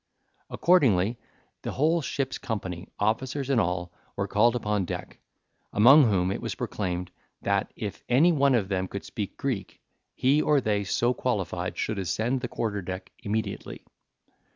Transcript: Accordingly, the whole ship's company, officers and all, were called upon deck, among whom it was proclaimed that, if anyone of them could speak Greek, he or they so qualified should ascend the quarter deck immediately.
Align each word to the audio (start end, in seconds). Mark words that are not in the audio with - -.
Accordingly, 0.49 1.19
the 1.61 1.73
whole 1.73 2.01
ship's 2.01 2.39
company, 2.39 2.87
officers 2.97 3.51
and 3.51 3.61
all, 3.61 3.93
were 4.15 4.27
called 4.27 4.55
upon 4.55 4.83
deck, 4.83 5.19
among 5.71 6.05
whom 6.09 6.31
it 6.31 6.41
was 6.41 6.55
proclaimed 6.55 7.11
that, 7.43 7.71
if 7.75 8.03
anyone 8.09 8.55
of 8.55 8.67
them 8.67 8.87
could 8.87 9.05
speak 9.05 9.37
Greek, 9.37 9.79
he 10.15 10.41
or 10.41 10.59
they 10.59 10.83
so 10.85 11.13
qualified 11.13 11.77
should 11.77 11.99
ascend 11.99 12.41
the 12.41 12.47
quarter 12.47 12.81
deck 12.81 13.11
immediately. 13.19 13.85